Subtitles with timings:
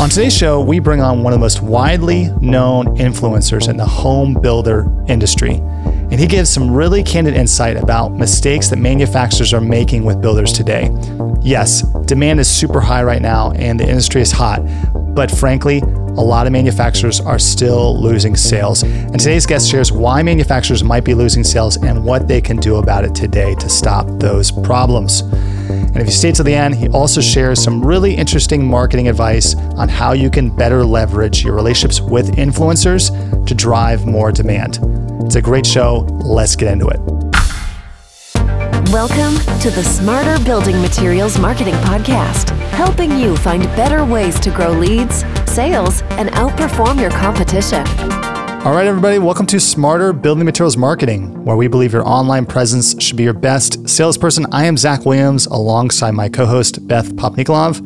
[0.00, 3.84] On today's show, we bring on one of the most widely known influencers in the
[3.84, 5.56] home builder industry.
[5.56, 10.54] And he gives some really candid insight about mistakes that manufacturers are making with builders
[10.54, 10.88] today.
[11.42, 14.62] Yes, demand is super high right now and the industry is hot,
[15.14, 18.82] but frankly, a lot of manufacturers are still losing sales.
[18.82, 22.76] And today's guest shares why manufacturers might be losing sales and what they can do
[22.76, 25.22] about it today to stop those problems.
[26.00, 29.54] And if you stay till the end, he also shares some really interesting marketing advice
[29.54, 33.10] on how you can better leverage your relationships with influencers
[33.44, 34.78] to drive more demand.
[35.26, 36.06] It's a great show.
[36.24, 37.00] Let's get into it.
[38.90, 44.72] Welcome to the Smarter Building Materials Marketing Podcast, helping you find better ways to grow
[44.72, 45.16] leads,
[45.52, 47.84] sales, and outperform your competition.
[48.62, 52.94] All right, everybody, welcome to Smarter Building Materials Marketing, where we believe your online presence
[53.02, 54.44] should be your best salesperson.
[54.52, 57.80] I am Zach Williams alongside my co host, Beth Popnikolov.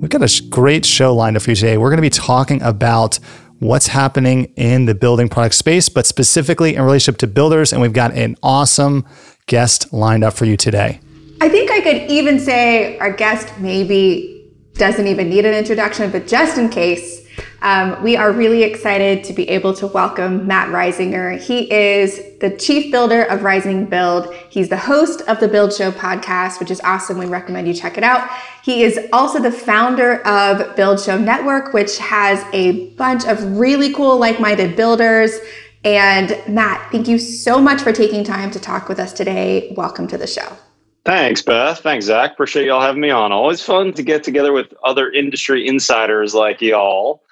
[0.00, 1.76] We've got a great show lined up for you today.
[1.76, 3.18] We're going to be talking about
[3.58, 7.74] what's happening in the building product space, but specifically in relationship to builders.
[7.74, 9.04] And we've got an awesome
[9.44, 11.00] guest lined up for you today.
[11.42, 16.26] I think I could even say our guest maybe doesn't even need an introduction, but
[16.26, 17.17] just in case,
[17.62, 21.40] um, we are really excited to be able to welcome Matt Risinger.
[21.40, 24.32] He is the chief builder of Risinger Build.
[24.48, 27.18] He's the host of the Build Show podcast, which is awesome.
[27.18, 28.28] We recommend you check it out.
[28.62, 33.92] He is also the founder of Build Show Network, which has a bunch of really
[33.92, 35.38] cool, like minded builders.
[35.84, 39.72] And Matt, thank you so much for taking time to talk with us today.
[39.76, 40.56] Welcome to the show.
[41.04, 41.80] Thanks, Beth.
[41.80, 42.32] Thanks, Zach.
[42.32, 43.32] Appreciate y'all having me on.
[43.32, 47.22] Always fun to get together with other industry insiders like y'all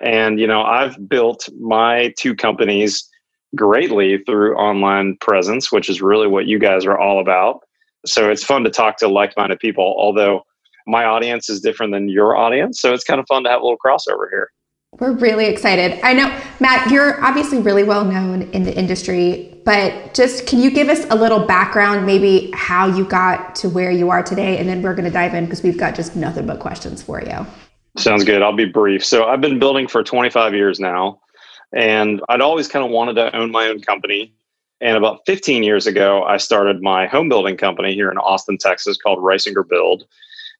[0.00, 3.08] and, you know, I've built my two companies
[3.54, 7.60] greatly through online presence, which is really what you guys are all about.
[8.06, 10.42] So it's fun to talk to like minded people, although
[10.86, 12.80] my audience is different than your audience.
[12.80, 14.50] So it's kind of fun to have a little crossover here.
[14.98, 16.00] We're really excited.
[16.02, 20.70] I know, Matt, you're obviously really well known in the industry, but just can you
[20.70, 24.58] give us a little background, maybe how you got to where you are today?
[24.58, 27.22] And then we're going to dive in because we've got just nothing but questions for
[27.22, 27.46] you.
[27.96, 28.42] Sounds good.
[28.42, 29.04] I'll be brief.
[29.04, 31.20] So I've been building for 25 years now,
[31.74, 34.32] and I'd always kind of wanted to own my own company.
[34.80, 38.96] And about 15 years ago, I started my home building company here in Austin, Texas
[38.96, 40.04] called Risinger Build.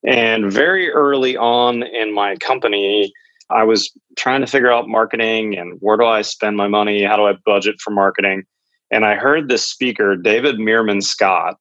[0.07, 3.13] And very early on in my company,
[3.51, 7.03] I was trying to figure out marketing and where do I spend my money?
[7.03, 8.45] How do I budget for marketing?
[8.91, 11.57] And I heard this speaker, David Meerman Scott,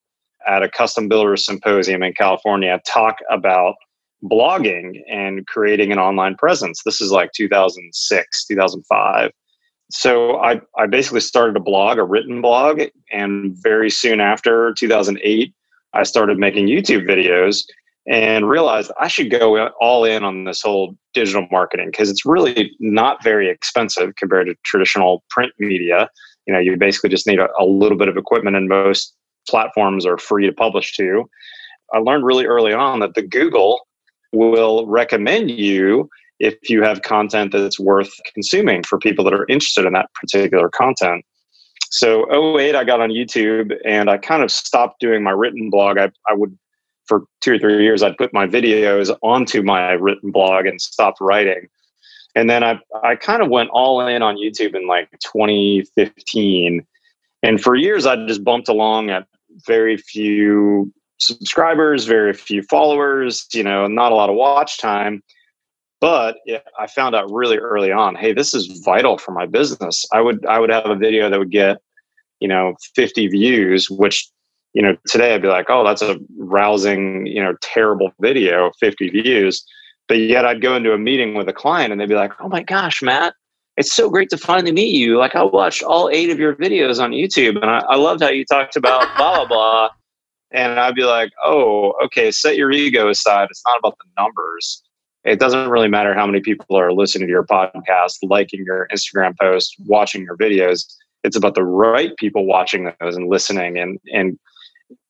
[0.48, 3.76] at a custom builder symposium in California talk about
[4.24, 6.82] blogging and creating an online presence.
[6.84, 9.32] This is like 2006, 2005.
[9.92, 12.82] So I, I basically started a blog, a written blog,
[13.12, 15.54] and very soon after 2008,
[15.94, 17.64] I started making YouTube videos
[18.08, 22.72] and realized I should go all in on this whole digital marketing because it's really
[22.80, 26.10] not very expensive compared to traditional print media.
[26.46, 29.16] You know, you basically just need a, a little bit of equipment, and most
[29.48, 31.30] platforms are free to publish to.
[31.94, 33.88] I learned really early on that the Google
[34.32, 36.10] will recommend you
[36.40, 40.70] if you have content that's worth consuming for people that are interested in that particular
[40.70, 41.26] content.
[41.92, 42.26] So
[42.58, 45.98] 08, I got on YouTube and I kind of stopped doing my written blog.
[45.98, 46.58] I, I would,
[47.06, 51.20] for two or three years, I'd put my videos onto my written blog and stopped
[51.20, 51.68] writing.
[52.36, 56.86] And then I, I kind of went all in on YouTube in like 2015.
[57.42, 59.26] And for years, I just bumped along at
[59.66, 65.22] very few subscribers, very few followers, you know, not a lot of watch time.
[66.02, 66.38] But
[66.80, 70.06] I found out really early on, hey, this is vital for my business.
[70.14, 71.78] I would I would have a video that would get,
[72.40, 74.30] you know, 50 views, which,
[74.74, 79.10] you know, today I'd be like, oh, that's a rousing, you know, terrible video, 50
[79.10, 79.66] views.
[80.08, 82.48] But yet I'd go into a meeting with a client and they'd be like, oh
[82.48, 83.34] my gosh, Matt,
[83.76, 85.18] it's so great to finally meet you.
[85.18, 88.30] Like I watched all eight of your videos on YouTube and I, I loved how
[88.30, 89.90] you talked about blah blah blah.
[90.52, 93.48] And I'd be like, oh, okay, set your ego aside.
[93.52, 94.82] It's not about the numbers.
[95.24, 99.38] It doesn't really matter how many people are listening to your podcast, liking your Instagram
[99.40, 100.86] post, watching your videos.
[101.24, 104.40] It's about the right people watching those and listening and, and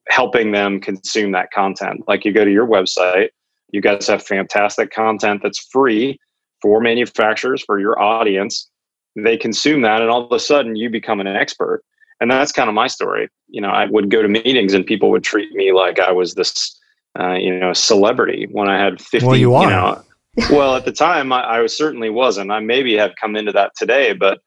[0.09, 2.03] helping them consume that content.
[2.07, 3.29] Like you go to your website,
[3.71, 6.19] you guys have fantastic content that's free
[6.61, 8.69] for manufacturers, for your audience.
[9.15, 11.83] They consume that, and all of a sudden you become an expert
[12.19, 13.29] and that's kind of my story.
[13.47, 16.35] You know, I would go to meetings and people would treat me like I was
[16.35, 16.77] this,
[17.19, 19.25] uh, you know, celebrity when I had 50.
[19.25, 19.63] Well, you are.
[19.63, 20.03] You know,
[20.51, 22.51] well, at the time, I, I certainly wasn't.
[22.51, 24.39] I maybe have come into that today, but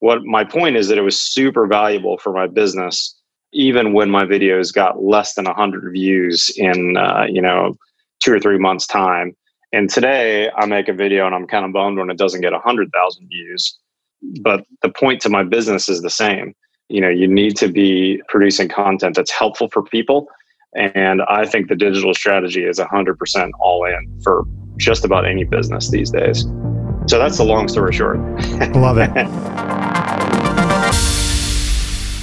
[0.00, 3.16] what my point is that it was super valuable for my business,
[3.52, 7.76] even when my videos got less than 100 views in, uh, you know,
[8.22, 9.36] two or three months' time.
[9.72, 12.52] And today I make a video and I'm kind of bummed when it doesn't get
[12.52, 13.78] 100,000 views.
[14.40, 16.54] But the point to my business is the same.
[16.88, 20.28] You know, you need to be producing content that's helpful for people.
[20.74, 24.44] And I think the digital strategy is 100% all in for
[24.76, 26.42] just about any business these days.
[27.06, 28.18] So that's the long story short.
[28.74, 29.10] Love it.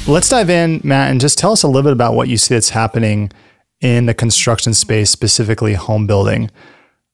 [0.07, 2.53] Let's dive in, Matt, and just tell us a little bit about what you see
[2.53, 3.31] that's happening
[3.81, 6.49] in the construction space, specifically home building.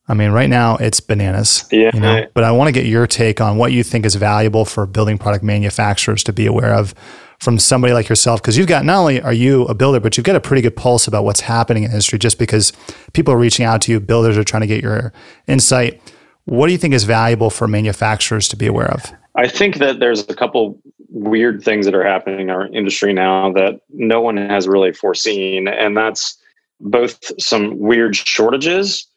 [0.07, 1.65] I mean, right now it's bananas.
[1.71, 1.91] Yeah.
[1.93, 2.25] You know?
[2.33, 5.17] But I want to get your take on what you think is valuable for building
[5.17, 6.93] product manufacturers to be aware of
[7.41, 8.41] from somebody like yourself.
[8.41, 10.75] Because you've got not only are you a builder, but you've got a pretty good
[10.75, 12.71] pulse about what's happening in industry just because
[13.13, 15.11] people are reaching out to you, builders are trying to get your
[15.47, 16.01] insight.
[16.45, 19.11] What do you think is valuable for manufacturers to be aware of?
[19.35, 20.79] I think that there's a couple
[21.09, 25.67] weird things that are happening in our industry now that no one has really foreseen.
[25.67, 26.37] And that's
[26.79, 29.07] both some weird shortages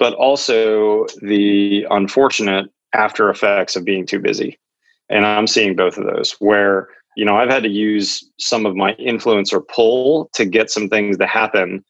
[0.00, 4.58] but also the unfortunate after effects of being too busy.
[5.10, 8.76] And I'm seeing both of those where, you know, I've had to use some of
[8.76, 11.84] my influencer pull to get some things to happen,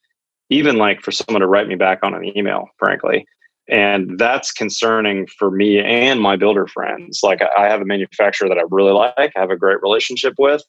[0.49, 3.27] even like for someone to write me back on an email, frankly.
[3.69, 7.21] And that's concerning for me and my builder friends.
[7.23, 10.63] Like, I have a manufacturer that I really like, I have a great relationship with.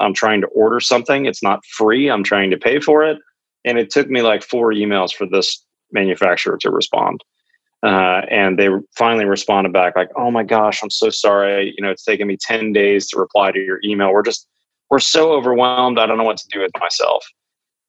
[0.00, 3.18] I'm trying to order something, it's not free, I'm trying to pay for it.
[3.64, 7.22] And it took me like four emails for this manufacturer to respond.
[7.82, 11.74] Uh, and they finally responded back like, "Oh my gosh, I'm so sorry.
[11.76, 14.12] You know, it's taken me ten days to reply to your email.
[14.12, 14.48] We're just
[14.90, 15.98] we're so overwhelmed.
[15.98, 17.24] I don't know what to do with myself."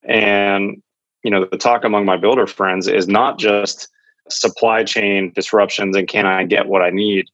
[0.08, 0.82] And
[1.24, 3.88] you know, the talk among my builder friends is not just
[4.30, 7.26] supply chain disruptions and can I get what I need,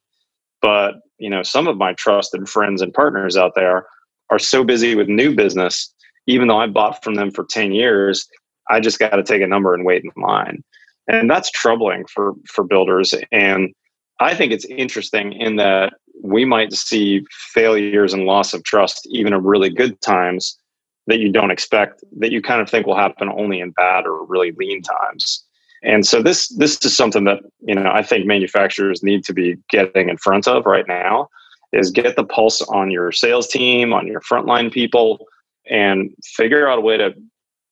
[0.62, 3.86] but you know, some of my trusted friends and partners out there
[4.30, 5.92] are so busy with new business,
[6.26, 8.26] even though I bought from them for ten years,
[8.70, 10.64] I just got to take a number and wait in line.
[11.08, 13.72] And that's troubling for for builders and
[14.18, 17.22] I think it's interesting in that we might see
[17.52, 20.58] failures and loss of trust even in really good times
[21.06, 24.24] that you don't expect that you kind of think will happen only in bad or
[24.24, 25.44] really lean times.
[25.82, 29.56] And so this this is something that, you know, I think manufacturers need to be
[29.68, 31.28] getting in front of right now
[31.72, 35.26] is get the pulse on your sales team, on your frontline people
[35.68, 37.12] and figure out a way to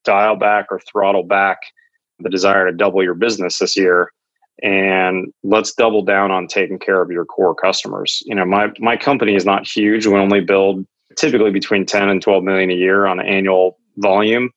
[0.04, 1.58] dial back or throttle back
[2.20, 4.12] the desire to double your business this year
[4.62, 8.22] and let's double down on taking care of your core customers.
[8.26, 10.06] You know my my company is not huge.
[10.06, 14.50] We only build typically between 10 and 12 million a year on annual volume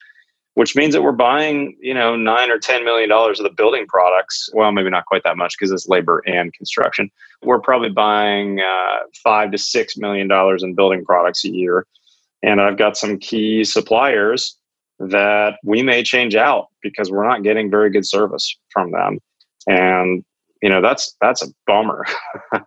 [0.58, 3.86] which means that we're buying you know 9 or 10 million dollars of the building
[3.86, 4.50] products.
[4.54, 7.12] Well maybe not quite that much because it's labor and construction.
[7.44, 11.86] We're probably buying uh, 5 to 6 million dollars in building products a year.
[12.42, 14.58] And i've got some key suppliers
[15.00, 19.20] that we may change out because we're not getting very good service from them.
[19.68, 20.24] And
[20.62, 22.06] you know, that's that's a bummer.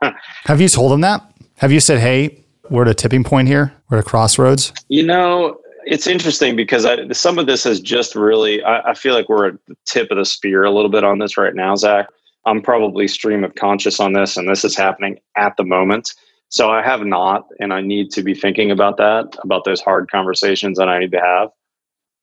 [0.45, 1.23] Have you told them that?
[1.57, 3.73] Have you said, "Hey, we're at a tipping point here.
[3.89, 4.73] We're at a crossroads"?
[4.89, 8.63] You know, it's interesting because I, some of this has just really.
[8.63, 11.19] I, I, feel like we're at the tip of the spear a little bit on
[11.19, 12.07] this right now, Zach.
[12.47, 16.15] I'm probably stream of conscious on this, and this is happening at the moment.
[16.49, 20.11] So I have not, and I need to be thinking about that, about those hard
[20.11, 21.51] conversations that I need to have.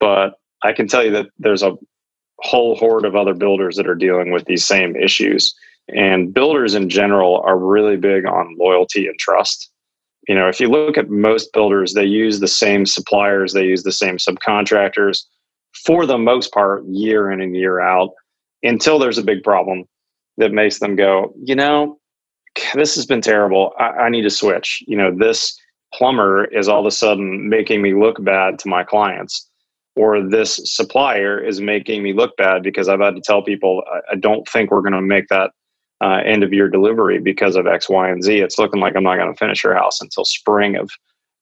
[0.00, 1.76] But I can tell you that there's a
[2.40, 5.54] whole horde of other builders that are dealing with these same issues.
[5.88, 9.70] And builders in general are really big on loyalty and trust.
[10.28, 13.82] You know, if you look at most builders, they use the same suppliers, they use
[13.82, 15.24] the same subcontractors
[15.84, 18.10] for the most part, year in and year out,
[18.62, 19.84] until there's a big problem
[20.36, 21.98] that makes them go, you know,
[22.74, 23.72] this has been terrible.
[23.78, 24.82] I, I need to switch.
[24.86, 25.58] You know, this
[25.94, 29.47] plumber is all of a sudden making me look bad to my clients
[29.98, 34.14] or this supplier is making me look bad because I've had to tell people I,
[34.14, 35.50] don't think we're going to make that
[36.00, 38.38] uh, end of year delivery because of X, Y, and Z.
[38.38, 40.88] It's looking like I'm not going to finish your house until spring of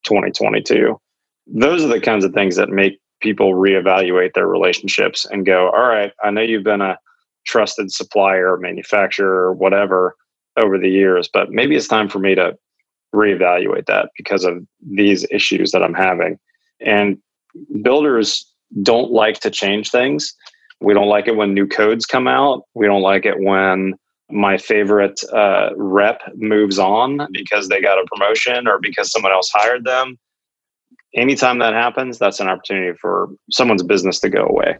[0.05, 0.99] 2022.
[1.45, 5.87] Those are the kinds of things that make people reevaluate their relationships and go, all
[5.87, 6.97] right, I know you've been a
[7.45, 10.15] trusted supplier, manufacturer, whatever
[10.57, 12.57] over the years, but maybe it's time for me to
[13.13, 16.39] reevaluate that because of these issues that I'm having.
[16.81, 17.19] And
[17.81, 18.51] builders
[18.83, 20.33] don't like to change things.
[20.81, 22.63] We don't like it when new codes come out.
[22.73, 23.95] We don't like it when
[24.29, 29.49] my favorite uh, rep moves on because they got a promotion or because someone else
[29.51, 30.17] hired them.
[31.15, 34.77] Anytime that happens, that's an opportunity for someone's business to go away.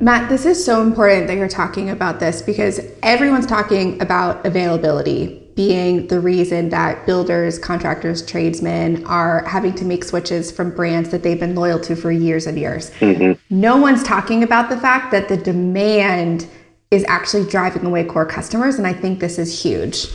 [0.00, 5.47] Matt, this is so important that you're talking about this because everyone's talking about availability
[5.58, 11.24] being the reason that builders, contractors, tradesmen are having to make switches from brands that
[11.24, 12.92] they've been loyal to for years and years.
[13.00, 13.32] Mm-hmm.
[13.50, 16.46] No one's talking about the fact that the demand
[16.92, 18.76] is actually driving away core customers.
[18.76, 20.06] And I think this is huge.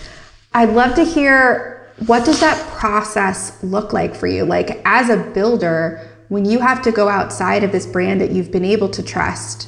[0.54, 4.46] I'd love to hear what does that process look like for you?
[4.46, 8.50] Like as a builder, when you have to go outside of this brand that you've
[8.50, 9.68] been able to trust,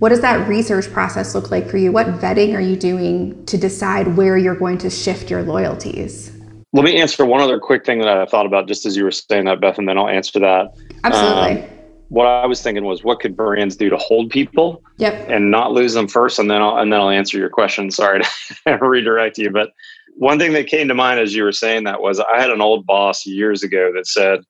[0.00, 1.92] what does that research process look like for you?
[1.92, 6.32] What vetting are you doing to decide where you're going to shift your loyalties?
[6.72, 9.10] Let me answer one other quick thing that I thought about just as you were
[9.10, 10.74] saying that, Beth, and then I'll answer that.
[11.04, 11.62] Absolutely.
[11.62, 11.70] Um,
[12.08, 15.28] what I was thinking was, what could brands do to hold people, yep.
[15.28, 17.90] and not lose them first, and then I'll and then I'll answer your question.
[17.90, 18.22] Sorry
[18.66, 19.70] to redirect you, but
[20.16, 22.62] one thing that came to mind as you were saying that was I had an
[22.62, 24.40] old boss years ago that said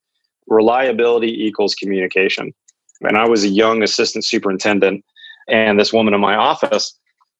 [0.46, 2.54] reliability equals communication,
[3.00, 5.04] and I was a young assistant superintendent,
[5.50, 6.96] and this woman in my office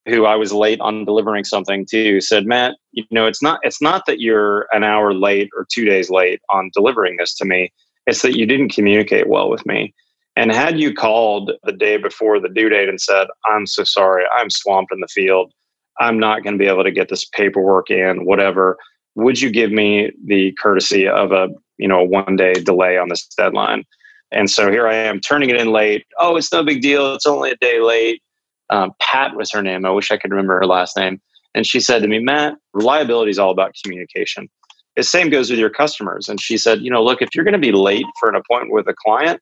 [0.07, 3.83] who I was late on delivering something to said, Matt, you know, it's not it's
[3.83, 7.73] not that you're an hour late or two days late on delivering this to me.
[8.07, 9.95] It's that you didn't communicate well with me.
[10.37, 14.25] And had you called the day before the due date and said, I'm so sorry,
[14.35, 15.53] I'm swamped in the field,
[15.99, 18.79] I'm not going to be able to get this paperwork in, whatever,
[19.17, 21.49] would you give me the courtesy of a,
[21.79, 23.85] you know, one day delay on this deadline?
[24.33, 26.07] And so here I am turning it in late.
[26.19, 27.15] Oh, it's no big deal.
[27.15, 28.23] It's only a day late.
[28.71, 29.85] Um, Pat was her name.
[29.85, 31.21] I wish I could remember her last name.
[31.55, 34.49] And she said to me, Matt, reliability is all about communication.
[34.97, 36.29] The same goes with your customers.
[36.29, 38.73] And she said, you know, look, if you're going to be late for an appointment
[38.73, 39.41] with a client,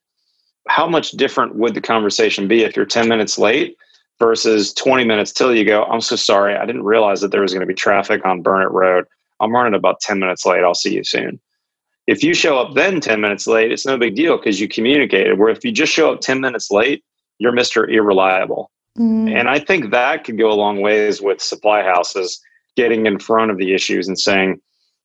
[0.68, 3.76] how much different would the conversation be if you're 10 minutes late
[4.18, 6.56] versus 20 minutes till you go, I'm so sorry.
[6.56, 9.04] I didn't realize that there was going to be traffic on Burnett Road.
[9.40, 10.64] I'm running about 10 minutes late.
[10.64, 11.40] I'll see you soon.
[12.08, 15.38] If you show up then 10 minutes late, it's no big deal because you communicated.
[15.38, 17.04] Where if you just show up 10 minutes late,
[17.38, 17.86] you're Mr.
[17.86, 18.70] Irreliable.
[18.98, 19.38] Mm.
[19.38, 22.40] And I think that could go a long ways with supply houses
[22.76, 24.58] getting in front of the issues and saying,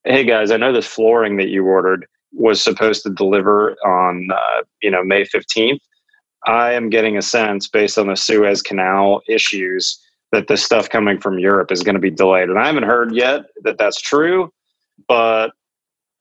[0.05, 4.63] hey guys, I know this flooring that you ordered was supposed to deliver on uh,
[4.81, 5.79] you know May 15th.
[6.47, 9.99] I am getting a sense based on the Suez Canal issues
[10.31, 12.49] that the stuff coming from Europe is going to be delayed.
[12.49, 14.51] And I haven't heard yet that that's true,
[15.09, 15.51] but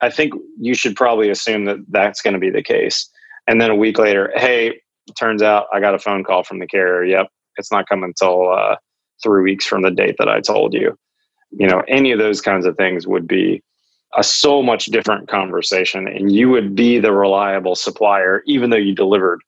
[0.03, 3.09] I think you should probably assume that that's going to be the case.
[3.47, 4.81] And then a week later, hey,
[5.17, 7.05] turns out I got a phone call from the carrier.
[7.05, 8.75] Yep, it's not coming until uh,
[9.23, 10.97] three weeks from the date that I told you.
[11.51, 13.63] You know, any of those kinds of things would be
[14.15, 18.93] a so much different conversation and you would be the reliable supplier even though you
[18.93, 19.39] delivered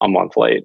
[0.00, 0.64] a month late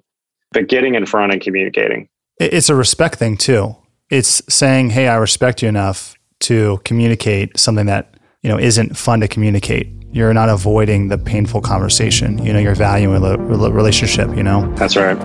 [0.52, 3.76] but getting in front and communicating it's a respect thing too
[4.08, 9.20] it's saying hey i respect you enough to communicate something that you know isn't fun
[9.20, 9.88] to communicate.
[10.12, 14.72] You're not avoiding the painful conversation you know you're valuing the relationship you know?
[14.74, 15.16] That's right.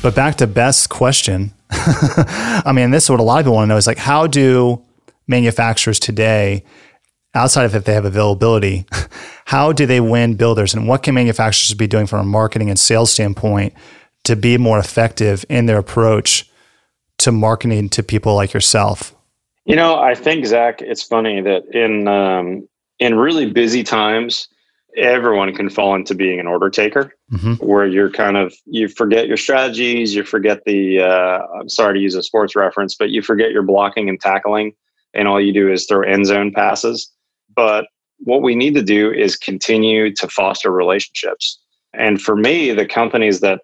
[0.00, 3.64] But back to Beth's question i mean this is what a lot of people want
[3.64, 4.84] to know is like how do
[5.26, 6.64] manufacturers today,
[7.34, 8.86] outside of if they have availability,
[9.46, 10.74] how do they win builders?
[10.74, 13.74] And what can manufacturers be doing from a marketing and sales standpoint
[14.24, 16.48] to be more effective in their approach
[17.18, 19.14] to marketing to people like yourself?
[19.64, 24.48] You know, I think Zach, it's funny that in um, in really busy times,
[24.96, 27.54] everyone can fall into being an order taker, mm-hmm.
[27.64, 31.00] where you're kind of you forget your strategies, you forget the.
[31.00, 34.74] Uh, I'm sorry to use a sports reference, but you forget your blocking and tackling
[35.14, 37.10] and all you do is throw end zone passes.
[37.54, 37.86] But
[38.18, 41.60] what we need to do is continue to foster relationships.
[41.92, 43.60] And for me, the companies that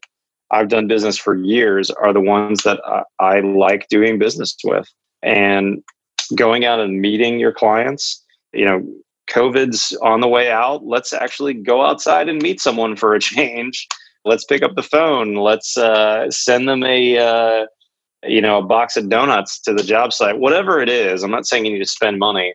[0.50, 2.80] I've done business for years are the ones that
[3.18, 4.88] I like doing business with.
[5.22, 5.82] And
[6.37, 8.87] going out and meeting your clients, you know,
[9.30, 10.84] COVID's on the way out.
[10.84, 13.87] Let's actually go outside and meet someone for a change.
[14.25, 15.34] Let's pick up the phone.
[15.34, 17.66] Let's uh, send them a uh,
[18.25, 21.22] you know, a box of donuts to the job site, whatever it is.
[21.22, 22.54] I'm not saying you need to spend money,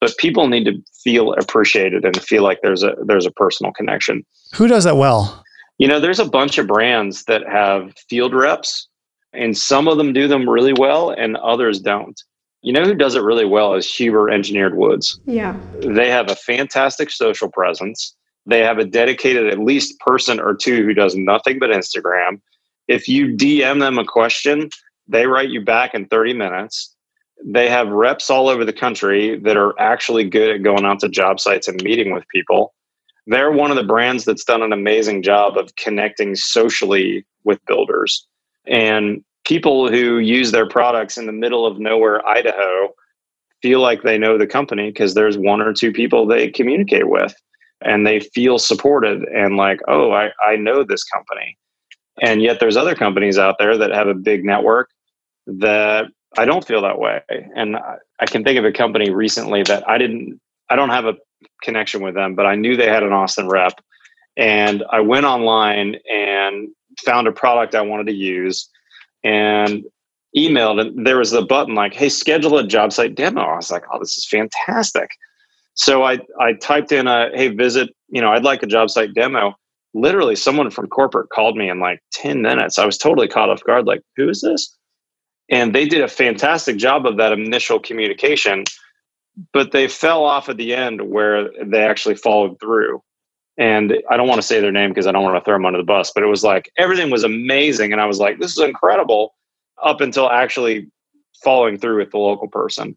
[0.00, 4.24] but people need to feel appreciated and feel like there's a there's a personal connection.
[4.54, 5.44] Who does that well?
[5.78, 8.88] You know, there's a bunch of brands that have field reps,
[9.32, 12.20] and some of them do them really well, and others don't.
[12.62, 15.20] You know who does it really well is Huber Engineered Woods.
[15.26, 15.56] Yeah.
[15.80, 18.14] They have a fantastic social presence.
[18.46, 22.40] They have a dedicated at least person or two who does nothing but Instagram.
[22.88, 24.68] If you DM them a question,
[25.08, 26.94] they write you back in 30 minutes.
[27.44, 31.08] They have reps all over the country that are actually good at going out to
[31.08, 32.74] job sites and meeting with people.
[33.26, 38.26] They're one of the brands that's done an amazing job of connecting socially with builders.
[38.66, 42.92] And people who use their products in the middle of nowhere, Idaho,
[43.60, 47.34] feel like they know the company because there's one or two people they communicate with
[47.84, 51.56] and they feel supported and like, oh, I, I know this company.
[52.20, 54.90] And yet there's other companies out there that have a big network
[55.46, 57.22] that I don't feel that way.
[57.56, 61.16] And I can think of a company recently that I didn't, I don't have a
[61.62, 63.74] connection with them, but I knew they had an Austin rep.
[64.36, 66.68] And I went online and
[67.04, 68.68] found a product I wanted to use
[69.24, 69.84] and
[70.36, 73.42] emailed and there was a button like, hey, schedule a job site demo.
[73.42, 75.10] I was like, oh, this is fantastic.
[75.74, 79.14] So I, I typed in a, hey, visit, you know, I'd like a job site
[79.14, 79.54] demo.
[79.94, 82.78] Literally, someone from corporate called me in like 10 minutes.
[82.78, 83.86] I was totally caught off guard.
[83.86, 84.76] Like, who is this?
[85.50, 88.64] And they did a fantastic job of that initial communication,
[89.52, 93.02] but they fell off at the end where they actually followed through.
[93.62, 95.64] And I don't want to say their name because I don't want to throw them
[95.64, 97.92] under the bus, but it was like everything was amazing.
[97.92, 99.36] And I was like, this is incredible
[99.84, 100.90] up until actually
[101.44, 102.96] following through with the local person.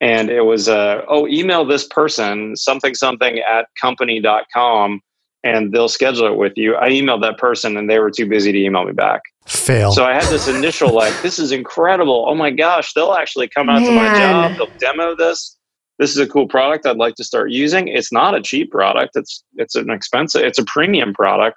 [0.00, 5.02] And it was, uh, oh, email this person something something at company.com
[5.44, 6.76] and they'll schedule it with you.
[6.76, 9.20] I emailed that person and they were too busy to email me back.
[9.46, 9.92] Fail.
[9.92, 12.24] So I had this initial like, this is incredible.
[12.26, 13.90] Oh my gosh, they'll actually come out Man.
[13.90, 14.52] to my job.
[14.56, 15.58] They'll demo this.
[15.98, 17.88] This is a cool product I'd like to start using.
[17.88, 19.16] It's not a cheap product.
[19.16, 20.42] It's it's an expensive.
[20.42, 21.56] It's a premium product.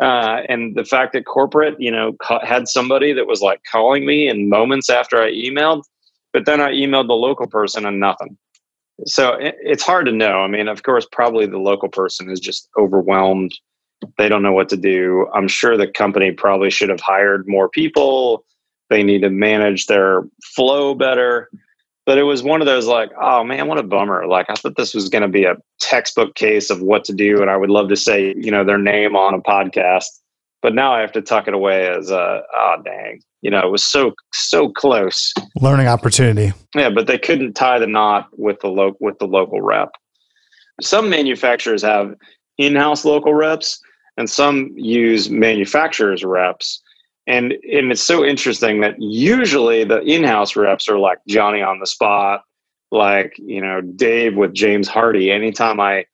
[0.00, 4.28] Uh, and the fact that corporate, you know, had somebody that was like calling me
[4.28, 5.82] in moments after I emailed,
[6.32, 8.38] but then I emailed the local person and nothing
[9.06, 10.40] so it, it's hard to know.
[10.40, 13.52] I mean, of course, probably the local person is just overwhelmed.
[14.16, 15.28] They don't know what to do.
[15.34, 18.44] I'm sure the company probably should have hired more people.
[18.90, 20.22] They need to manage their
[20.54, 21.50] flow better.
[22.08, 24.26] But it was one of those like, oh man, what a bummer.
[24.26, 27.42] Like I thought this was going to be a textbook case of what to do.
[27.42, 30.06] And I would love to say, you know, their name on a podcast.
[30.62, 33.70] But now I have to tuck it away as a, oh dang, you know, it
[33.70, 35.34] was so so close.
[35.60, 36.54] Learning opportunity.
[36.74, 39.90] Yeah, but they couldn't tie the knot with the lo- with the local rep.
[40.80, 42.14] Some manufacturers have
[42.56, 43.78] in-house local reps,
[44.16, 46.82] and some use manufacturers reps.
[47.28, 51.86] And and it's so interesting that usually the in-house reps are like Johnny on the
[51.86, 52.42] spot,
[52.90, 55.30] like you know Dave with James Hardie.
[55.30, 56.06] Anytime I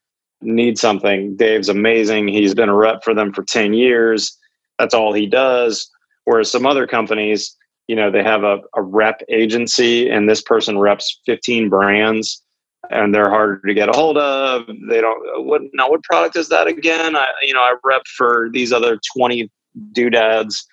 [0.43, 2.29] need something, Dave's amazing.
[2.29, 4.37] He's been a rep for them for ten years.
[4.79, 5.89] That's all he does
[6.25, 7.57] Whereas some other companies,
[7.87, 12.43] you know, they have a, a rep agency and this person reps 15 brands
[12.91, 14.67] and they're harder to get a hold of.
[14.89, 17.17] They don't, what, now what product is that again?
[17.17, 19.51] I, you know, I rep for these other 20
[19.93, 20.67] doodads.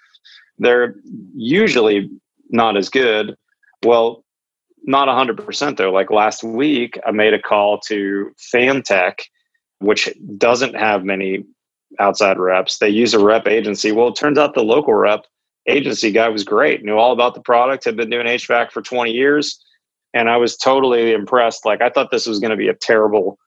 [0.58, 0.96] They're
[1.36, 2.10] usually
[2.50, 3.36] not as good.
[3.84, 4.24] Well,
[4.84, 5.92] not 100% though.
[5.92, 9.22] Like last week, I made a call to Fantech,
[9.80, 11.44] which doesn't have many
[12.00, 12.78] outside reps.
[12.78, 13.92] They use a rep agency.
[13.92, 15.26] Well, it turns out the local rep
[15.68, 19.12] agency guy was great, knew all about the product, had been doing HVAC for 20
[19.12, 19.60] years.
[20.14, 21.66] And I was totally impressed.
[21.66, 23.38] Like, I thought this was going to be a terrible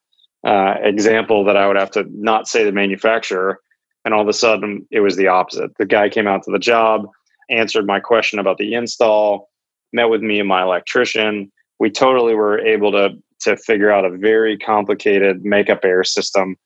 [0.47, 3.61] uh, example that I would have to not say the manufacturer.
[4.05, 5.71] And all of a sudden, it was the opposite.
[5.79, 7.09] The guy came out to the job,
[7.49, 9.51] answered my question about the install,
[9.93, 11.51] met with me and my electrician.
[11.79, 16.57] We totally were able to to figure out a very complicated makeup air system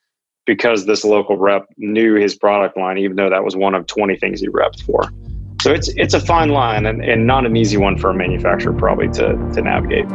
[0.47, 4.17] because this local rep knew his product line, even though that was one of 20
[4.17, 5.11] things he repped for.
[5.61, 8.73] So it's it's a fine line and, and not an easy one for a manufacturer
[8.73, 10.07] probably to, to navigate.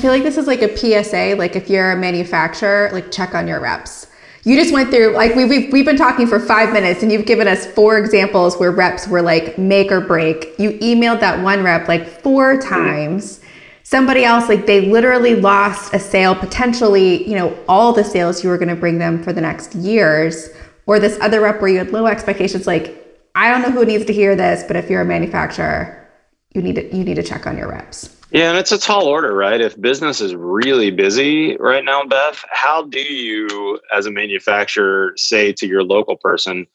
[0.00, 1.34] I feel like this is like a PSA.
[1.36, 4.06] Like if you're a manufacturer, like check on your reps.
[4.44, 7.26] You just went through like we've, we've, we've been talking for five minutes and you've
[7.26, 10.58] given us four examples where reps were like make or break.
[10.58, 13.40] You emailed that one rep like four times.
[13.82, 18.48] Somebody else, like they literally lost a sale, potentially, you know, all the sales you
[18.48, 20.48] were going to bring them for the next years
[20.86, 22.96] or this other rep where you had low expectations like
[23.36, 26.08] i don't know who needs to hear this but if you're a manufacturer
[26.52, 29.06] you need to you need to check on your reps yeah and it's a tall
[29.06, 34.10] order right if business is really busy right now beth how do you as a
[34.10, 36.66] manufacturer say to your local person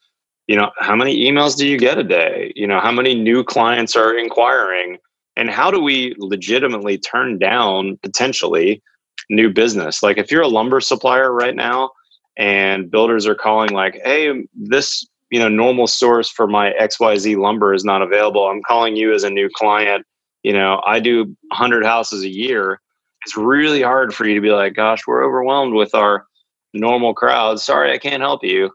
[0.47, 3.43] you know how many emails do you get a day you know how many new
[3.43, 4.97] clients are inquiring
[5.37, 8.81] and how do we legitimately turn down potentially
[9.29, 11.89] new business like if you're a lumber supplier right now
[12.37, 17.73] and builders are calling like, "Hey, this you know normal source for my XYZ lumber
[17.73, 18.47] is not available.
[18.47, 20.05] I'm calling you as a new client.
[20.45, 22.79] You know, I do 100 houses a year.
[23.25, 26.27] It's really hard for you to be like, "Gosh, we're overwhelmed with our
[26.71, 27.59] normal crowd.
[27.59, 28.69] Sorry, I can't help you."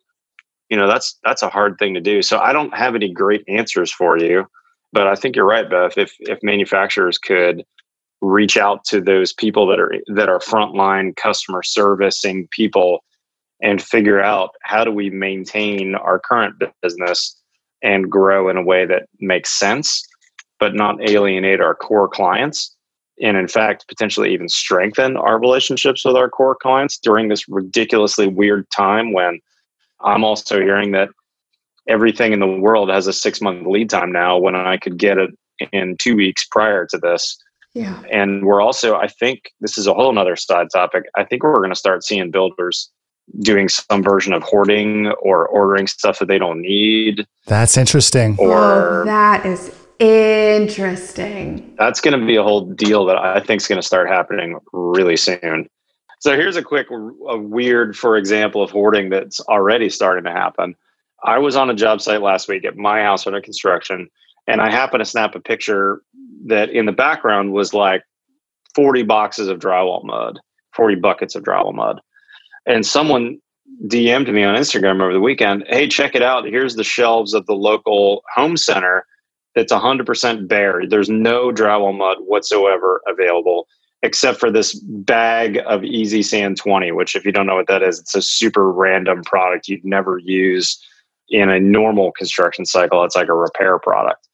[0.69, 2.23] You know, that's that's a hard thing to do.
[2.23, 4.47] So I don't have any great answers for you,
[4.93, 5.97] but I think you're right, Beth.
[5.97, 7.65] If if manufacturers could
[8.21, 13.05] reach out to those people that are that are frontline customer servicing people
[13.63, 17.41] and figure out how do we maintain our current business
[17.81, 20.05] and grow in a way that makes sense,
[20.61, 22.77] but not alienate our core clients.
[23.23, 28.27] And in fact, potentially even strengthen our relationships with our core clients during this ridiculously
[28.29, 29.41] weird time when
[30.03, 31.09] I'm also hearing that
[31.89, 35.19] everything in the world has a six month lead time now when I could get
[35.19, 35.31] it
[35.73, 37.37] in two weeks prior to this.
[37.75, 38.03] Yeah.
[38.11, 41.05] And we're also, I think this is a whole nother side topic.
[41.17, 42.91] I think we're going to start seeing builders
[43.41, 47.27] doing some version of hoarding or ordering stuff that they don't need.
[47.47, 48.37] That's interesting.
[48.39, 51.75] Or oh, that is interesting.
[51.79, 54.59] That's going to be a whole deal that I think is going to start happening
[54.73, 55.69] really soon.
[56.21, 60.75] So here's a quick, a weird, for example, of hoarding that's already starting to happen.
[61.25, 64.09] I was on a job site last week at my house under construction,
[64.47, 66.03] and I happened to snap a picture
[66.47, 68.03] that in the background was like
[68.75, 70.39] 40 boxes of drywall mud,
[70.75, 72.01] 40 buckets of drywall mud.
[72.67, 73.39] And someone
[73.87, 76.45] DM'd me on Instagram over the weekend, hey, check it out.
[76.45, 79.05] Here's the shelves of the local home center
[79.55, 80.83] that's 100% bare.
[80.89, 83.67] There's no drywall mud whatsoever available
[84.03, 87.83] except for this bag of Easy Sand 20, which, if you don't know what that
[87.83, 90.83] is, it's a super random product you'd never use
[91.29, 93.05] in a normal construction cycle.
[93.05, 94.27] It's like a repair product.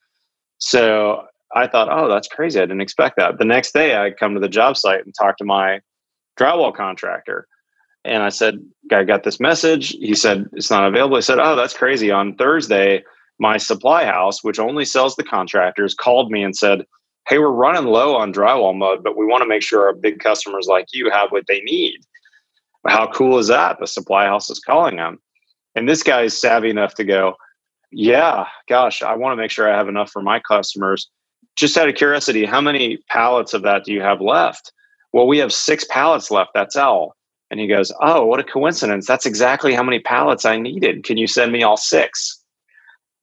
[0.59, 2.61] So I thought, oh, that's crazy.
[2.61, 3.39] I didn't expect that.
[3.39, 5.81] The next day, I come to the job site and talk to my
[6.39, 7.47] drywall contractor.
[8.05, 8.61] And I said,
[8.93, 9.89] I got this message.
[9.91, 11.17] He said, it's not available.
[11.17, 12.13] I said, oh, that's crazy.
[12.13, 13.03] On Thursday,
[13.39, 16.85] my supply house, which only sells the contractors, called me and said,
[17.29, 20.21] hey, we're running low on drywall mud, but we want to make sure our big
[20.21, 21.99] customers like you have what they need.
[22.87, 23.79] How cool is that?
[23.81, 25.19] The supply house is calling them.
[25.75, 27.35] And this guy is savvy enough to go,
[27.91, 31.11] yeah, gosh, I want to make sure I have enough for my customers.
[31.57, 34.73] Just out of curiosity, how many pallets of that do you have left?
[35.13, 36.51] Well, we have six pallets left.
[36.55, 37.15] That's all.
[37.51, 39.07] And he goes, Oh, what a coincidence.
[39.07, 41.05] That's exactly how many pallets I needed.
[41.05, 42.36] Can you send me all six?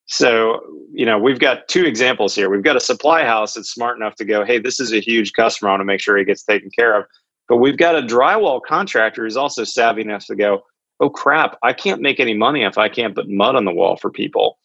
[0.05, 0.59] So,
[0.91, 2.49] you know, we've got two examples here.
[2.49, 5.33] We've got a supply house that's smart enough to go, Hey, this is a huge
[5.33, 5.69] customer.
[5.69, 7.05] I want to make sure he gets taken care of.
[7.47, 10.63] But we've got a drywall contractor who's also savvy enough to go,
[10.99, 13.97] Oh, crap, I can't make any money if I can't put mud on the wall
[13.97, 14.57] for people.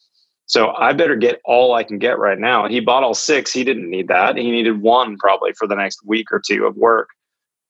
[0.47, 2.67] So I better get all I can get right now.
[2.69, 3.53] He bought all six.
[3.53, 4.37] He didn't need that.
[4.37, 7.11] He needed one probably for the next week or two of work.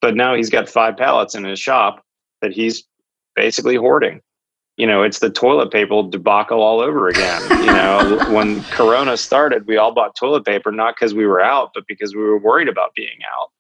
[0.00, 2.04] But now he's got five pallets in his shop
[2.40, 2.84] that he's
[3.34, 4.20] basically hoarding.
[4.78, 7.42] You know, it's the toilet paper debacle all over again.
[7.64, 11.72] you know, when Corona started, we all bought toilet paper not because we were out,
[11.74, 13.50] but because we were worried about being out.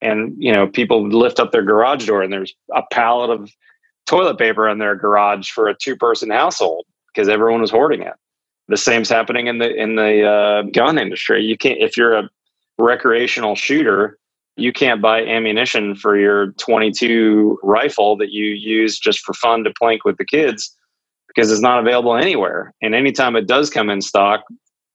[0.00, 3.50] And you know, people lift up their garage door and there's a pallet of
[4.06, 8.14] toilet paper in their garage for a two-person household because everyone was hoarding it.
[8.66, 11.44] The same's happening in the in the uh, gun industry.
[11.44, 12.28] You can't if you're a
[12.78, 14.18] recreational shooter
[14.58, 19.72] you can't buy ammunition for your 22 rifle that you use just for fun to
[19.78, 20.76] plank with the kids
[21.28, 22.74] because it's not available anywhere.
[22.82, 24.42] And anytime it does come in stock,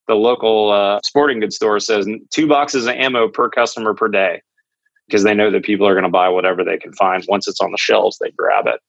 [0.08, 4.42] the local uh, sporting goods store says two boxes of ammo per customer per day
[5.08, 7.24] because they know that people are going to buy whatever they can find.
[7.28, 8.80] Once it's on the shelves, they grab it.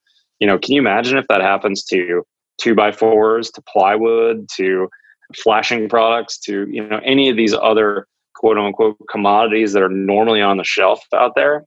[0.41, 2.25] You know, can you imagine if that happens to
[2.61, 4.89] two by fours, to plywood, to
[5.37, 8.07] flashing products, to you know any of these other
[8.45, 11.65] quote unquote commodities that are normally on the shelf out there,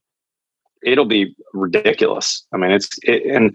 [0.84, 2.46] it'll be ridiculous.
[2.54, 3.52] I mean, it's it, and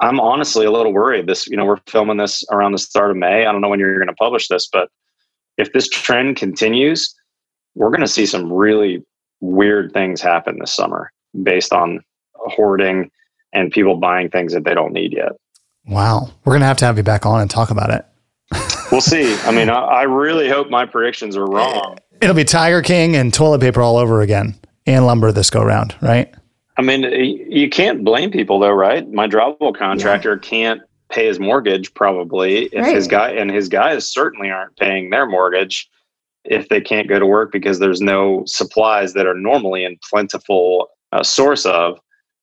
[0.00, 1.28] I'm honestly a little worried.
[1.28, 3.46] This, you know, we're filming this around the start of May.
[3.46, 4.88] I don't know when you're going to publish this, but
[5.56, 7.14] if this trend continues,
[7.76, 9.04] we're going to see some really
[9.40, 11.12] weird things happen this summer
[11.44, 12.00] based on
[12.34, 13.08] hoarding
[13.52, 15.30] and people buying things that they don't need yet.
[15.86, 16.32] Wow.
[16.44, 18.04] We're going to have to have you back on and talk about it.
[18.90, 19.36] we'll see.
[19.42, 21.98] I mean, I, I really hope my predictions are wrong.
[22.20, 24.54] It'll be Tiger King and toilet paper all over again
[24.86, 26.32] and lumber this go round, right?
[26.76, 29.08] I mean, you can't blame people though, right?
[29.10, 30.48] My drywall contractor yeah.
[30.48, 32.94] can't pay his mortgage probably if right.
[32.94, 35.88] his guy and his guys certainly aren't paying their mortgage
[36.44, 40.88] if they can't go to work because there's no supplies that are normally in plentiful
[41.12, 41.98] uh, source of.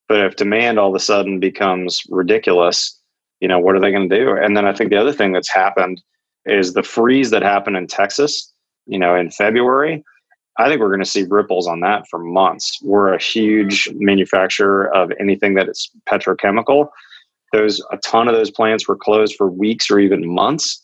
[0.08, 3.00] But if demand all of a sudden becomes ridiculous,
[3.40, 4.36] you know, what are they going to do?
[4.36, 6.02] And then I think the other thing that's happened
[6.46, 8.54] is the freeze that happened in Texas
[8.86, 10.04] you know, in February,
[10.58, 12.80] I think we're going to see ripples on that for months.
[12.82, 14.06] We're a huge mm-hmm.
[14.06, 16.90] manufacturer of anything that is petrochemical.
[17.52, 20.82] Those a ton of those plants were closed for weeks or even months.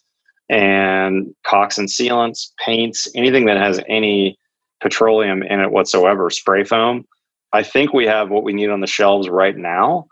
[0.49, 4.37] And caulks and sealants, paints, anything that has any
[4.81, 7.05] petroleum in it whatsoever, spray foam.
[7.53, 10.07] I think we have what we need on the shelves right now.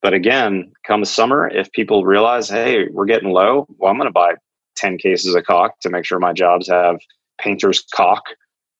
[0.00, 4.12] But again, come summer, if people realize, hey, we're getting low, well, I'm going to
[4.12, 4.34] buy
[4.76, 7.00] 10 cases of caulk to make sure my jobs have
[7.42, 8.22] painter's caulk,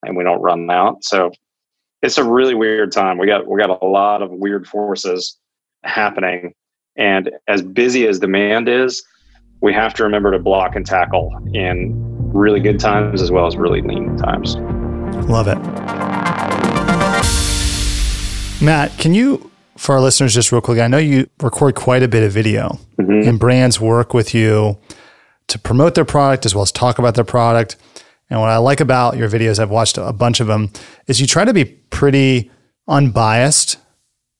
[0.02, 1.04] and we don't run out.
[1.04, 1.30] So
[2.02, 3.18] it's a really weird time.
[3.18, 5.38] We got we got a lot of weird forces
[5.84, 6.54] happening.
[6.96, 9.02] And as busy as demand is,
[9.60, 11.92] we have to remember to block and tackle in
[12.32, 14.56] really good times as well as really lean times.
[15.28, 15.58] Love it.
[18.62, 22.08] Matt, can you, for our listeners, just real quick, I know you record quite a
[22.08, 23.28] bit of video mm-hmm.
[23.28, 24.76] and brands work with you
[25.48, 27.76] to promote their product as well as talk about their product.
[28.30, 30.70] And what I like about your videos, I've watched a bunch of them,
[31.06, 32.50] is you try to be pretty
[32.88, 33.76] unbiased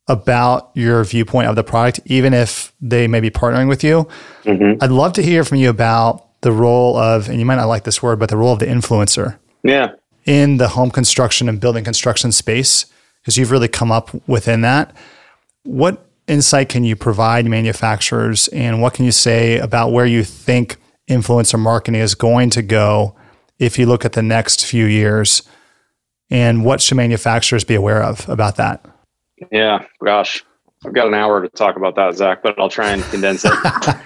[0.07, 4.09] about your viewpoint of the product, even if they may be partnering with you.
[4.44, 4.83] Mm-hmm.
[4.83, 7.85] I'd love to hear from you about the role of, and you might not like
[7.85, 9.38] this word, but the role of the influencer.
[9.62, 9.92] Yeah.
[10.24, 12.87] In the home construction and building construction space,
[13.20, 14.96] because you've really come up within that.
[15.64, 20.79] What insight can you provide manufacturers, and what can you say about where you think
[21.09, 23.16] influencer marketing is going to go
[23.61, 25.42] if you look at the next few years?
[26.31, 28.85] And what should manufacturers be aware of about that?
[29.53, 30.44] Yeah, gosh,
[30.85, 33.53] I've got an hour to talk about that, Zach, but I'll try and condense it.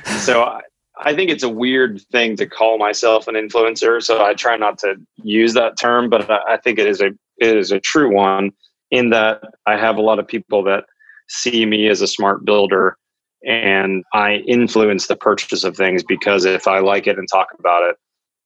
[0.21, 0.59] so
[0.97, 4.79] I think it's a weird thing to call myself an influencer, so I try not
[4.79, 8.53] to use that term, but I think it is a it is a true one
[8.90, 10.85] in that I have a lot of people that
[11.29, 12.97] see me as a smart builder
[13.45, 17.83] and I influence the purchase of things because if I like it and talk about
[17.90, 17.97] it,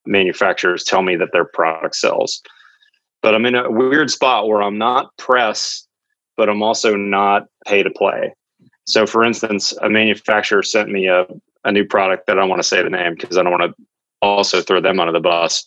[0.07, 2.41] manufacturers tell me that their product sells.
[3.23, 5.87] But I'm in a weird spot where I'm not press,
[6.37, 8.33] but I'm also not pay to play.
[8.87, 11.27] So, for instance, a manufacturer sent me a,
[11.65, 13.75] a new product that I don't want to say the name because I don't want
[13.77, 13.85] to
[14.23, 15.65] also throw them under the bus.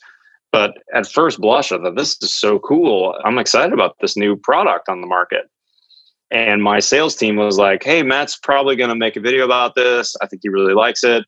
[0.52, 3.16] But at first blush, I thought this is so cool.
[3.24, 5.44] I'm excited about this new product on the market.
[6.32, 9.76] And my sales team was like, hey, Matt's probably going to make a video about
[9.76, 10.16] this.
[10.22, 11.26] I think he really likes it.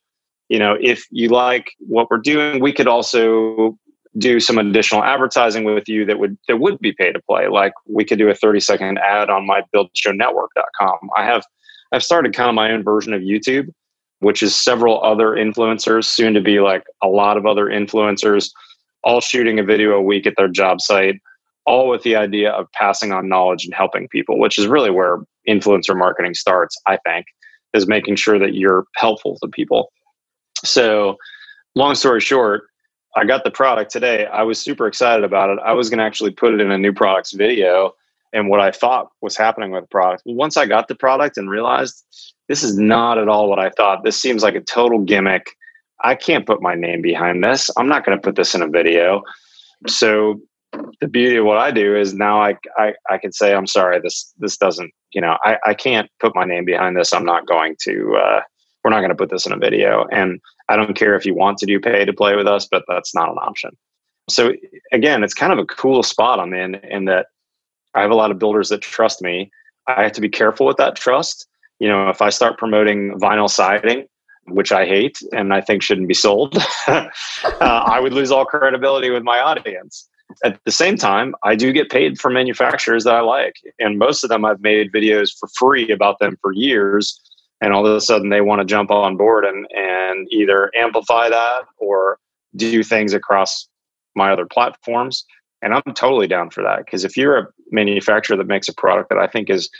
[0.48, 3.78] You know, if you like what we're doing, we could also
[4.16, 7.48] do some additional advertising with you that would that would be pay to play.
[7.48, 10.98] Like we could do a 30 second ad on my buildshownetwork.com.
[11.16, 11.44] I have
[11.92, 13.68] I've started kind of my own version of YouTube,
[14.20, 18.50] which is several other influencers, soon to be like a lot of other influencers,
[19.02, 21.20] all shooting a video a week at their job site
[21.66, 25.18] all with the idea of passing on knowledge and helping people, which is really where
[25.48, 27.26] influencer marketing starts, I think,
[27.72, 29.90] is making sure that you're helpful to people.
[30.64, 31.16] So,
[31.74, 32.64] long story short,
[33.16, 34.26] I got the product today.
[34.26, 35.58] I was super excited about it.
[35.64, 37.94] I was going to actually put it in a new products video
[38.32, 40.24] and what I thought was happening with the product.
[40.26, 42.04] Once I got the product and realized
[42.48, 45.46] this is not at all what I thought, this seems like a total gimmick.
[46.02, 47.70] I can't put my name behind this.
[47.76, 49.22] I'm not going to put this in a video.
[49.86, 50.40] So
[51.00, 54.00] the beauty of what I do is now I, I, I can say, I'm sorry,
[54.00, 57.12] this, this doesn't, you know, I, I can't put my name behind this.
[57.12, 58.40] I'm not going to, uh,
[58.82, 60.06] we're not going to put this in a video.
[60.10, 62.84] And I don't care if you want to do pay to play with us, but
[62.88, 63.76] that's not an option.
[64.28, 64.54] So
[64.92, 67.26] again, it's kind of a cool spot I'm in, in that
[67.94, 69.50] I have a lot of builders that trust me.
[69.86, 71.46] I have to be careful with that trust.
[71.78, 74.06] You know, if I start promoting vinyl siding,
[74.46, 77.08] which I hate and I think shouldn't be sold, uh,
[77.60, 80.08] I would lose all credibility with my audience.
[80.42, 83.54] At the same time, I do get paid for manufacturers that I like.
[83.78, 87.20] And most of them I've made videos for free about them for years.
[87.60, 91.28] And all of a sudden they want to jump on board and, and either amplify
[91.28, 92.18] that or
[92.56, 93.68] do things across
[94.14, 95.24] my other platforms.
[95.62, 96.84] And I'm totally down for that.
[96.84, 99.70] Because if you're a manufacturer that makes a product that I think is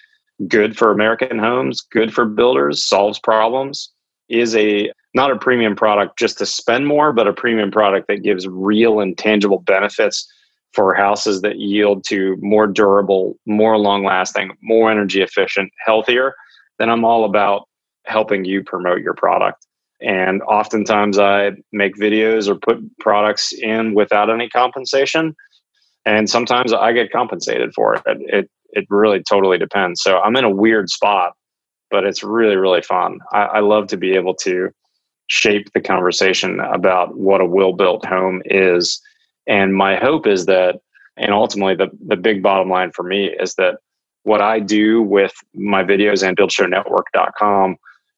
[0.49, 3.93] good for American homes, good for builders, solves problems,
[4.29, 8.23] is a not a premium product just to spend more, but a premium product that
[8.23, 10.27] gives real and tangible benefits
[10.73, 16.35] for houses that yield to more durable, more long lasting, more energy efficient, healthier,
[16.79, 17.69] then I'm all about
[18.07, 19.67] helping you promote your product.
[20.01, 25.35] And oftentimes I make videos or put products in without any compensation.
[26.05, 28.03] And sometimes I get compensated for it.
[28.07, 30.03] It, it really totally depends.
[30.03, 31.33] So I'm in a weird spot,
[31.91, 33.19] but it's really, really fun.
[33.33, 34.71] I, I love to be able to
[35.29, 39.01] shape the conversation about what a will built home is.
[39.47, 40.81] And my hope is that,
[41.17, 43.79] and ultimately the, the big bottom line for me is that
[44.25, 47.77] what I do with my videos and buildshownetwork.com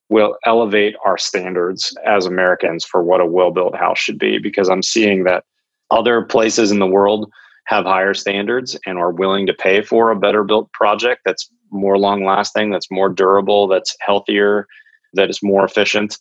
[0.08, 4.68] will elevate our standards as Americans for what a well built house should be because
[4.68, 5.44] I'm seeing that
[5.90, 7.30] other places in the world
[7.66, 11.98] have higher standards and are willing to pay for a better built project that's more
[11.98, 14.66] long lasting, that's more durable, that's healthier,
[15.14, 16.16] that is more efficient.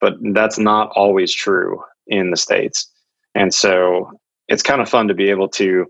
[0.00, 2.88] But that's not always true in the states.
[3.34, 4.12] And so
[4.46, 5.86] it's kind of fun to be able to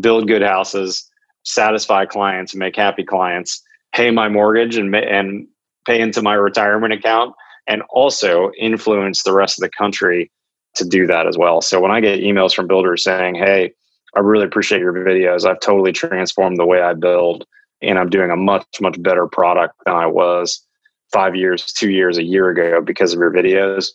[0.00, 1.07] build good houses
[1.48, 3.62] satisfy clients and make happy clients
[3.94, 5.46] pay my mortgage and and
[5.86, 7.34] pay into my retirement account
[7.66, 10.30] and also influence the rest of the country
[10.74, 13.72] to do that as well so when i get emails from builders saying hey
[14.14, 17.44] i really appreciate your videos i've totally transformed the way i build
[17.82, 20.64] and i'm doing a much much better product than i was
[21.12, 23.88] five years, two years, a year ago because of your videos,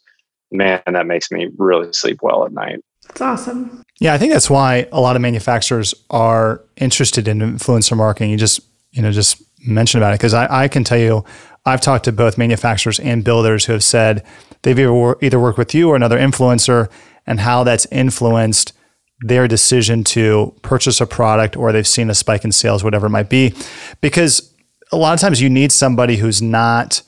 [0.52, 2.80] man, that makes me really sleep well at night.
[3.08, 3.84] That's awesome.
[4.00, 8.32] Yeah, I think that's why a lot of manufacturers are interested in influencer marketing.
[8.32, 8.62] You just,
[8.92, 11.24] you know, just mention about it because I, I can tell you,
[11.66, 14.26] I've talked to both manufacturers and builders who have said
[14.64, 16.90] they've either, either worked with you or another influencer
[17.26, 18.74] and how that's influenced
[19.22, 23.12] their decision to purchase a product or they've seen a spike in sales, whatever it
[23.12, 23.54] might be.
[24.02, 24.54] Because
[24.92, 27.02] a lot of times you need somebody who's not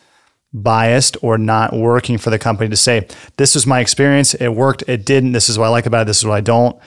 [0.63, 4.33] biased or not working for the company to say, this was my experience.
[4.33, 4.83] It worked.
[4.87, 5.33] It didn't.
[5.33, 6.05] This is what I like about it.
[6.07, 6.79] This is what I don't.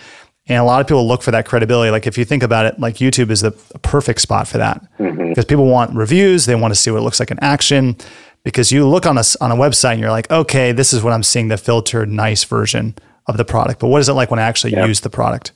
[0.47, 1.91] And a lot of people look for that credibility.
[1.91, 3.51] Like if you think about it, like YouTube is the
[3.83, 5.29] perfect spot for that mm-hmm.
[5.29, 6.47] because people want reviews.
[6.47, 7.97] They want to see what it looks like in action
[8.45, 11.13] because you look on a, on a website and you're like, okay, this is what
[11.13, 12.95] I'm seeing the filtered, nice version
[13.27, 13.81] of the product.
[13.81, 14.89] But what is it like when I actually yep.
[14.89, 15.53] use the product?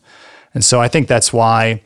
[0.52, 1.82] And so I think that's why,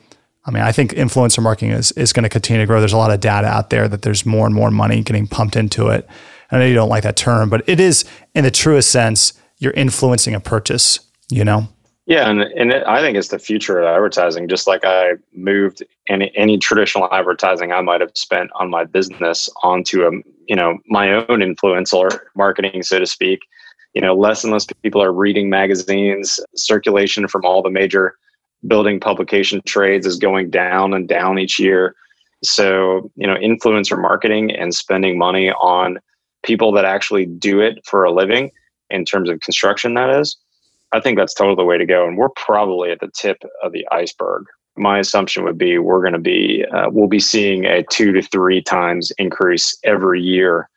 [0.47, 2.79] I mean, I think influencer marketing is, is going to continue to grow.
[2.79, 5.57] There's a lot of data out there that there's more and more money getting pumped
[5.57, 6.07] into it.
[6.49, 9.73] I know you don't like that term, but it is in the truest sense, you're
[9.73, 11.67] influencing a purchase, you know?
[12.05, 14.47] Yeah, and and it, I think it's the future of advertising.
[14.47, 19.49] Just like I moved any any traditional advertising I might have spent on my business
[19.61, 20.11] onto a
[20.47, 23.41] you know my own influencer marketing, so to speak.
[23.93, 26.39] You know, less and less people are reading magazines.
[26.55, 28.15] Circulation from all the major
[28.65, 31.95] building publication trades is going down and down each year.
[32.43, 35.99] So you know, influencer marketing and spending money on
[36.43, 38.51] people that actually do it for a living
[38.89, 40.37] in terms of construction, that is
[40.93, 42.07] I think that's totally the way to go.
[42.07, 44.45] And we're probably at the tip of the iceberg.
[44.77, 48.21] My assumption would be we're going to be, uh, we'll be seeing a two to
[48.21, 50.69] three times increase every year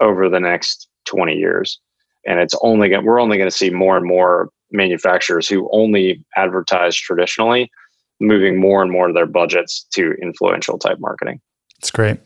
[0.00, 1.78] over the next 20 years.
[2.26, 6.24] And it's only going we're only going to see more and more manufacturers who only
[6.36, 7.70] advertise traditionally
[8.20, 11.40] moving more and more of their budgets to influential type marketing.
[11.78, 12.18] It's great.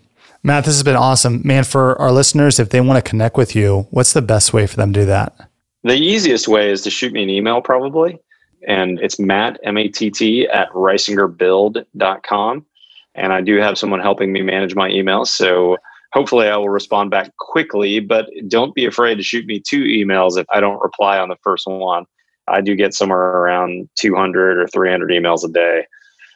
[0.42, 1.40] Matt, this has been awesome.
[1.44, 4.66] Man, for our listeners, if they want to connect with you, what's the best way
[4.66, 5.48] for them to do that?
[5.84, 8.18] The easiest way is to shoot me an email, probably.
[8.66, 12.66] And it's Matt, M A T T, at risingerbuild.com.
[13.14, 15.28] And I do have someone helping me manage my emails.
[15.28, 15.76] So
[16.12, 20.38] hopefully I will respond back quickly, but don't be afraid to shoot me two emails
[20.38, 22.04] if I don't reply on the first one.
[22.48, 25.86] I do get somewhere around 200 or 300 emails a day,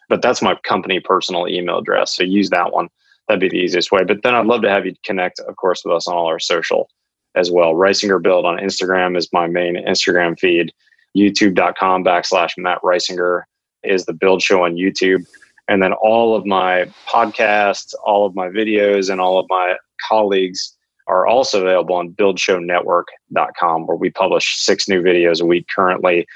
[0.09, 2.17] but that's my company personal email address.
[2.17, 2.89] So use that one.
[3.29, 4.05] That'd be the easiest way.
[4.05, 6.39] But then I'd love to have you connect, of course, with us on all our
[6.39, 6.89] social
[7.35, 7.75] as well.
[7.75, 10.73] Risinger Build on Instagram is my main Instagram feed.
[11.17, 13.43] YouTube.com backslash Matt Risinger
[13.83, 15.25] is the build show on YouTube.
[15.69, 19.77] And then all of my podcasts, all of my videos, and all of my
[20.09, 20.76] colleagues
[21.07, 26.27] are also available on buildshownetwork.com, where we publish six new videos a week currently.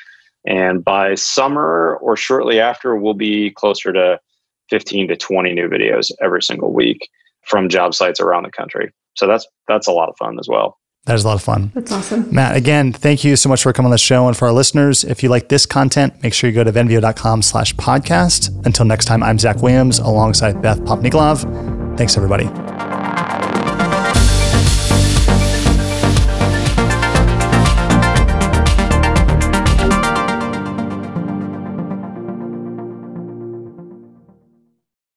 [0.46, 4.18] And by summer or shortly after, we'll be closer to
[4.70, 7.08] 15 to 20 new videos every single week
[7.42, 8.92] from job sites around the country.
[9.16, 10.78] So that's that's a lot of fun as well.
[11.06, 11.72] That is a lot of fun.
[11.74, 12.32] That's awesome.
[12.32, 14.28] Matt, again, thank you so much for coming on the show.
[14.28, 17.40] And for our listeners, if you like this content, make sure you go to venveo.com
[17.42, 18.66] slash podcast.
[18.66, 21.96] Until next time, I'm Zach Williams alongside Beth Popnikolov.
[21.96, 23.09] Thanks, everybody.